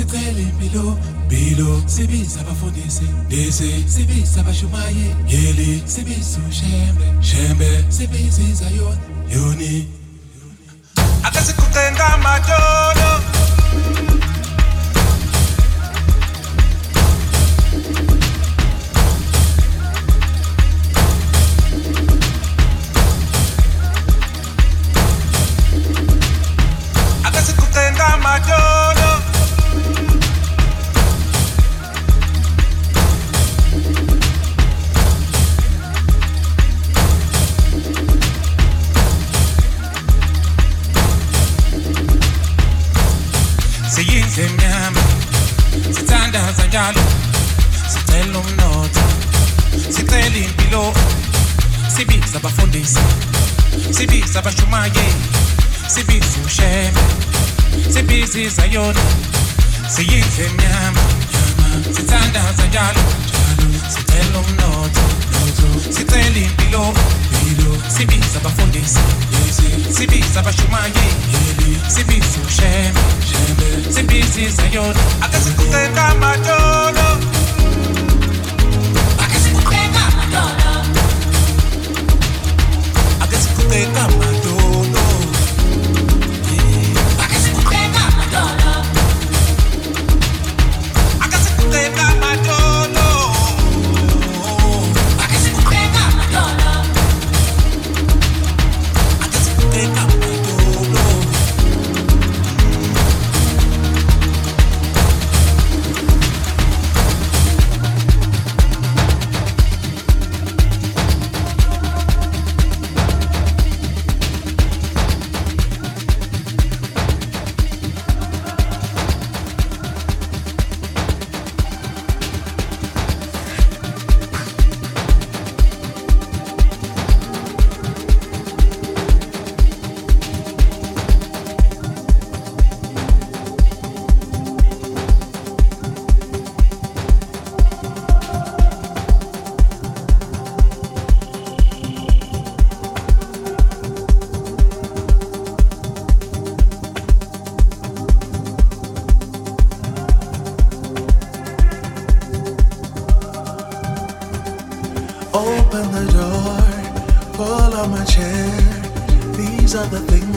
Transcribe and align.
sitele 0.00 0.46
mbilo 0.56 0.98
mbilo 1.26 1.82
sibisa 1.86 2.40
abafundisi 2.40 3.02
ndisi 3.26 3.84
sibisa 3.88 4.40
abashumayi 4.40 5.14
yeli 5.28 5.82
sibisa 5.86 6.38
ushembe 6.50 7.04
shembe 7.20 7.84
sibisa 7.88 8.42
izayoni 8.42 9.00
yoni. 9.34 9.88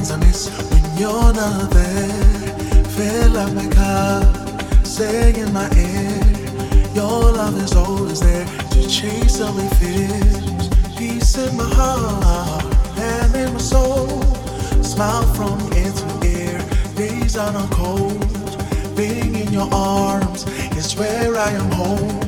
Things 0.04 0.12
I 0.12 0.18
miss 0.28 0.49
when 0.72 0.97
you're 0.97 1.34
not 1.34 1.72
there. 1.72 2.84
Fill 2.95 3.38
up 3.38 3.54
my 3.54 3.68
cup, 3.70 4.86
say 4.86 5.34
in 5.39 5.54
my 5.54 5.70
ear. 5.76 6.93
Your 6.93 7.32
love 7.32 7.58
is 7.62 7.74
always 7.74 8.20
there 8.20 8.45
to 8.45 8.89
chase 8.89 9.39
away 9.39 9.68
fears. 9.80 10.70
Peace 10.97 11.38
in 11.38 11.56
my 11.58 11.70
heart 11.74 12.66
and 12.97 13.36
in 13.36 13.54
my 13.54 13.60
soul. 13.60 14.22
Smile 14.84 15.24
from 15.36 15.60
ear 15.74 15.91
to 15.91 16.28
ear. 16.28 16.60
Days 16.95 17.38
are 17.38 17.51
not 17.54 17.72
cold. 17.72 18.20
Being 18.95 19.36
in 19.36 19.54
your 19.54 19.70
arms 19.74 20.45
is 20.78 20.95
where 20.95 21.36
I 21.38 21.49
am 21.51 21.72
home. 21.72 22.20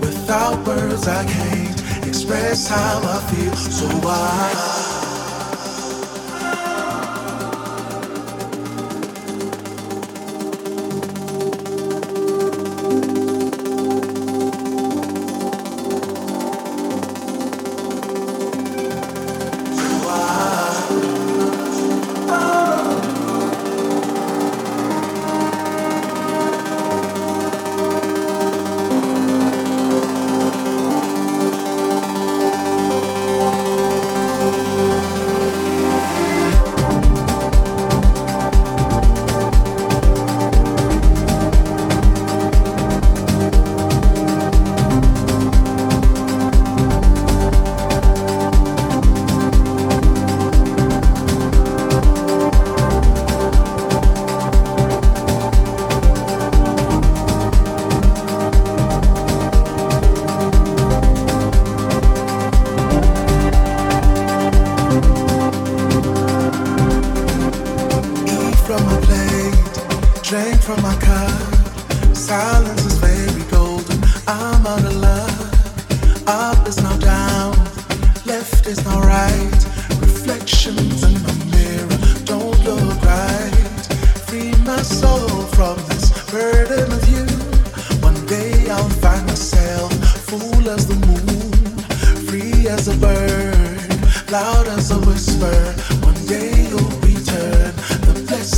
Without 0.00 0.66
words, 0.66 1.06
I 1.08 1.24
can't 1.24 2.06
express 2.06 2.68
how 2.68 3.00
I 3.02 3.18
feel. 3.30 3.54
So 3.56 3.86
I. 4.08 4.73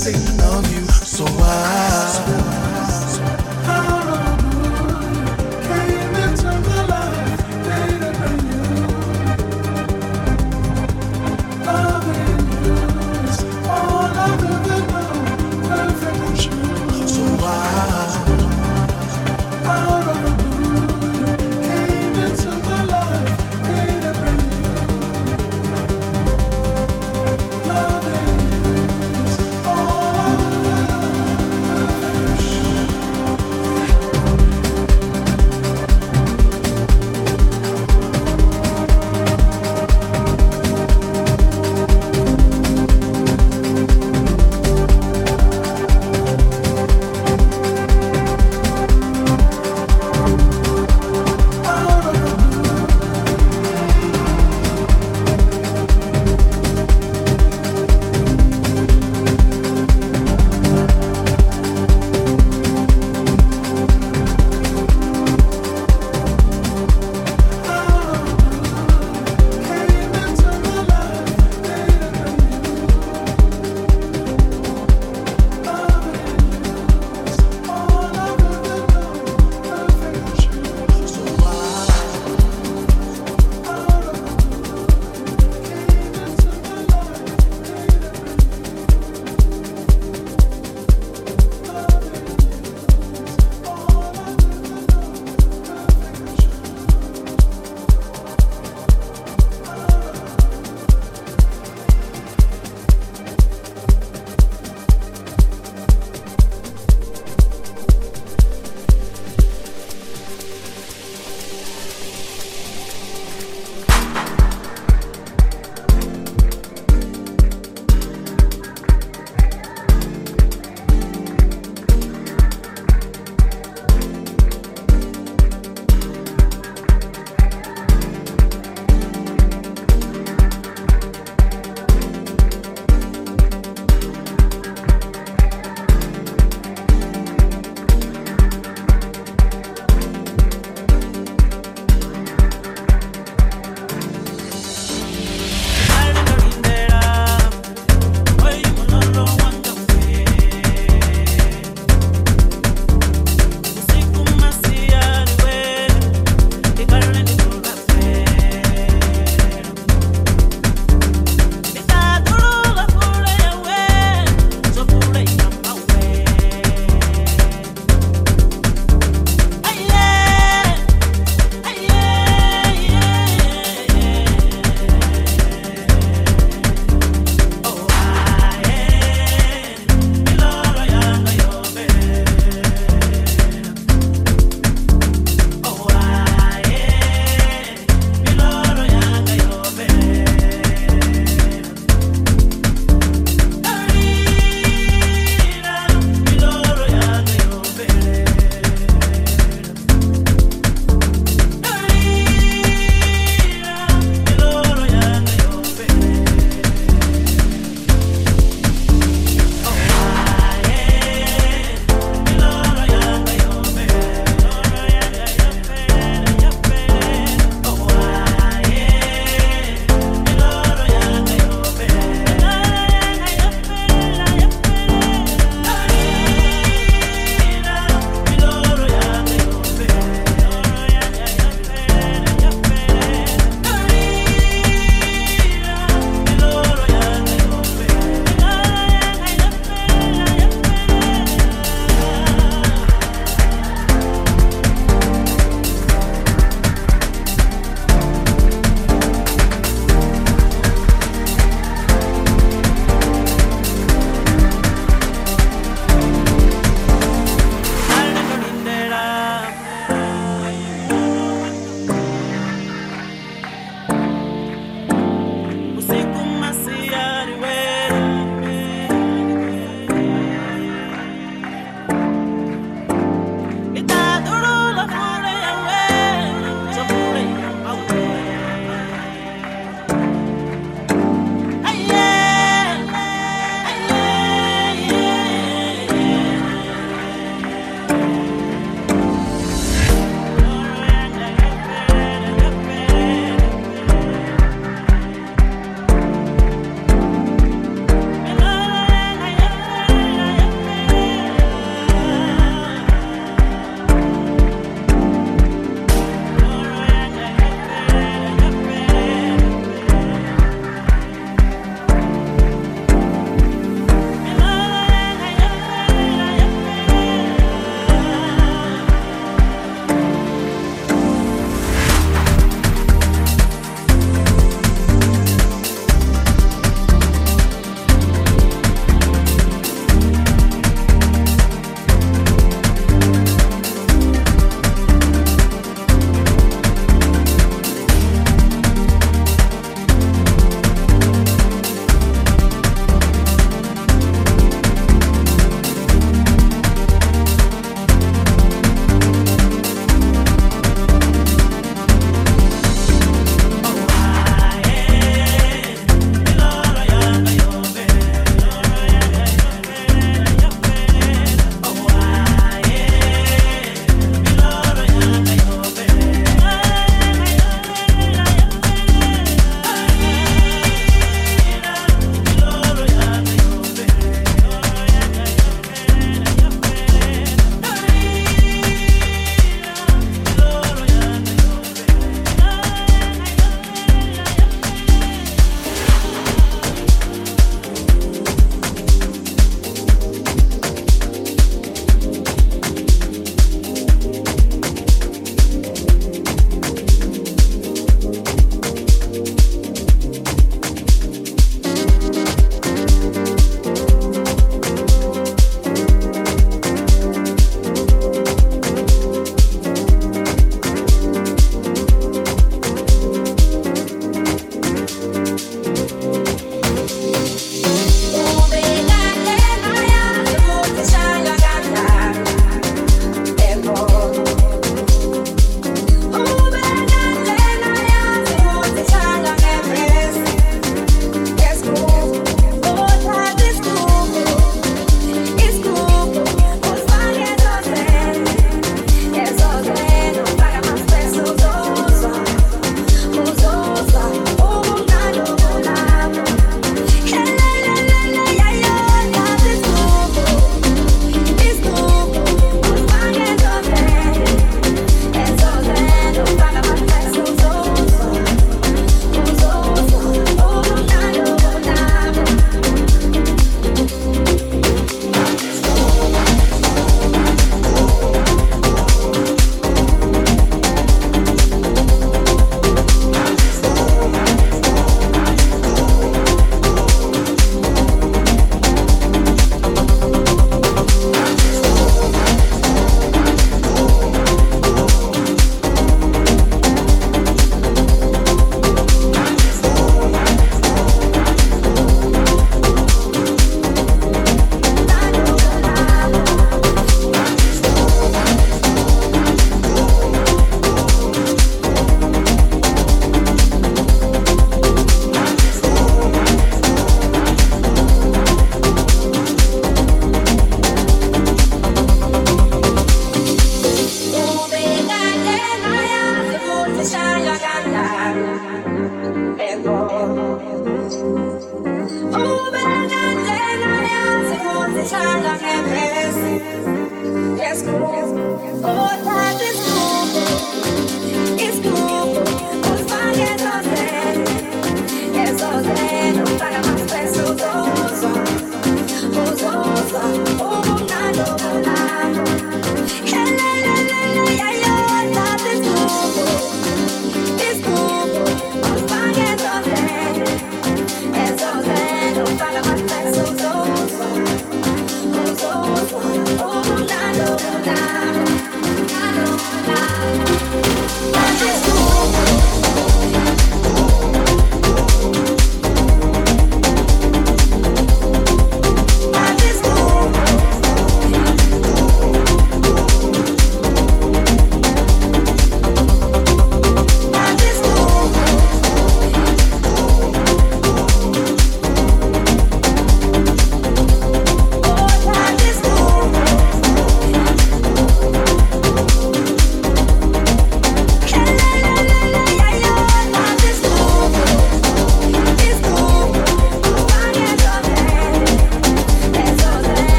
sing 0.00 0.40
of 0.40 0.64
you, 0.72 0.86
so 0.86 1.26
I. 1.26 1.79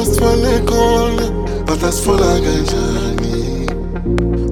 basithwale 0.00 0.60
khona 0.68 1.26
but 1.66 1.82
asitfola 1.84 2.30
kanjani 2.44 3.36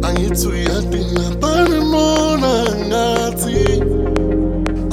angithi 0.07 0.47
uyadinga 0.49 1.25
banimona 1.41 2.53
ngathi 2.89 3.83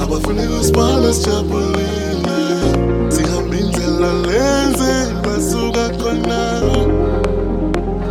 abafuni 0.02 0.44
kusibona 0.50 1.14
sijabulile 1.14 2.38
sihamba 3.08 3.56
indlela 3.60 4.12
lenze 4.26 4.92
basuka 5.24 5.84
khona 5.98 6.40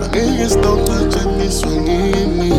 angeke 0.04 0.50
sitawucatshaniswa 0.50 1.72
ngini 1.72 2.54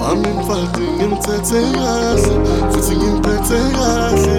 wami 0.00 0.28
mfati 0.38 0.82
ngimthethe 0.96 1.60
kahle 1.74 2.34
futhi 2.70 2.96
ngimphethe 2.96 3.58
kahle 3.76 4.35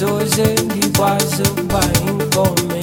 rồi 0.00 0.24
dễ 0.26 0.54
đi 0.74 0.88
qua 0.98 1.18
giữa 1.20 1.62
bãi 1.72 1.92
con 2.34 2.75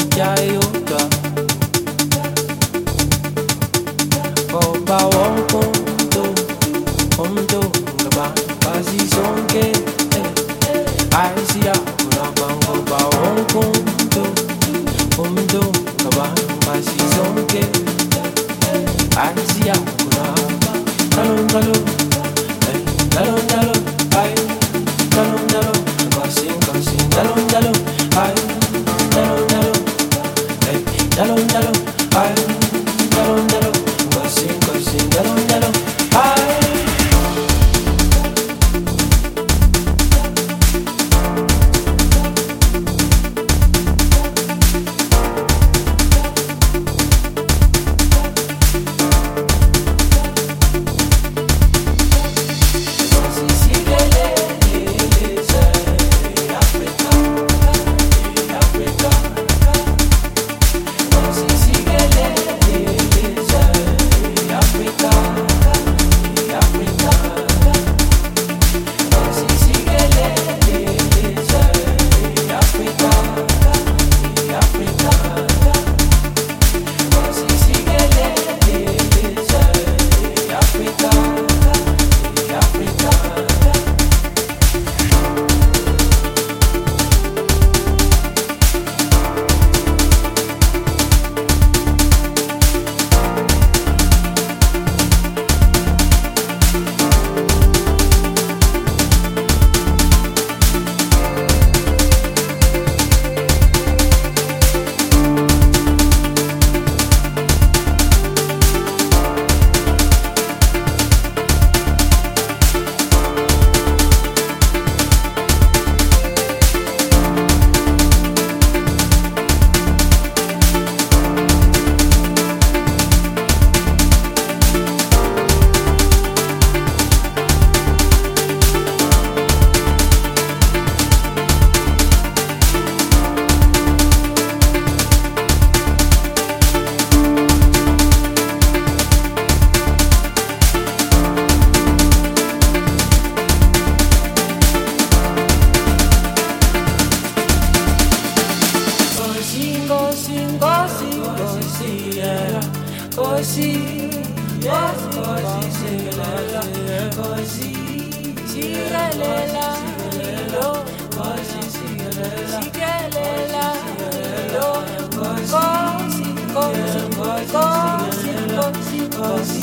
sozinho. 169.23 169.62